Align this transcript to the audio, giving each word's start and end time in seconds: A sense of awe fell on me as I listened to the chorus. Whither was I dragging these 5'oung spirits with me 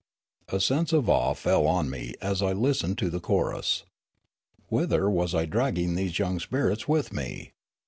A 0.49 0.59
sense 0.59 0.93
of 0.93 1.07
awe 1.07 1.35
fell 1.35 1.67
on 1.67 1.87
me 1.91 2.15
as 2.23 2.41
I 2.41 2.53
listened 2.53 2.97
to 2.97 3.11
the 3.11 3.19
chorus. 3.19 3.83
Whither 4.67 5.07
was 5.07 5.35
I 5.35 5.45
dragging 5.45 5.93
these 5.93 6.13
5'oung 6.13 6.41
spirits 6.41 6.87
with 6.87 7.13
me 7.13 7.51